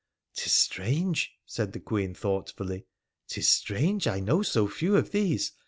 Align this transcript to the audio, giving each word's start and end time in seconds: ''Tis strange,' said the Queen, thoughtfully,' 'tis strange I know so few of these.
''Tis 0.33 0.51
strange,' 0.51 1.33
said 1.45 1.73
the 1.73 1.79
Queen, 1.79 2.11
thoughtfully,' 2.15 2.87
'tis 3.27 3.47
strange 3.47 4.07
I 4.07 4.19
know 4.19 4.41
so 4.41 4.67
few 4.67 4.95
of 4.95 5.11
these. 5.11 5.51